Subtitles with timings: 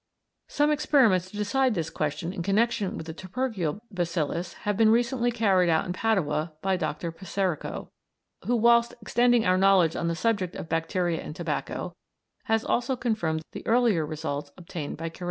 [0.47, 5.29] Some experiments to decide this question in connection with the tubercle bacillus have been recently
[5.29, 7.11] carried out in Padua by Dr.
[7.11, 7.89] Peserico,
[8.47, 11.93] who, whilst extending our knowledge on the subject of bacteria and tobacco,
[12.45, 15.19] has also confirmed the earlier results obtained by Kerez.